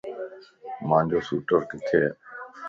[0.89, 2.09] مانجو سوٽر ڪٿي ا؟